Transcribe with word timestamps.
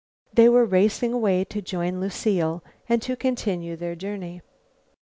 They 0.33 0.49
were 0.49 0.65
racing 0.65 1.13
away 1.13 1.43
to 1.43 1.61
join 1.61 1.99
Lucile 1.99 2.63
and 2.89 3.03
to 3.03 3.15
continue 3.15 3.75
their 3.75 3.95
journey. 3.95 4.41